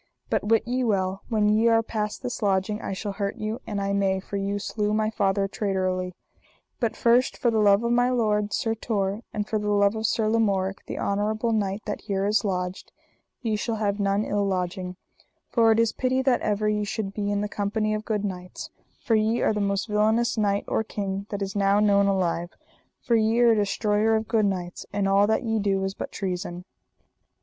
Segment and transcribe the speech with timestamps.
[0.31, 3.79] But wit ye well, when ye are past this lodging I shall hurt you an
[3.79, 6.15] I may, for ye slew my father traitorly.
[6.79, 10.07] But first for the love of my lord, Sir Tor, and for the love of
[10.07, 12.91] Sir Lamorak, the honourable knight that here is lodged,
[13.43, 14.95] ye shall have none ill lodging;
[15.51, 18.71] for it is pity that ever ye should be in the company of good knights;
[19.03, 22.49] for ye are the most villainous knight or king that is now known alive,
[23.03, 26.11] for ye are a destroyer of good knights, and all that ye do is but
[26.11, 26.65] treason.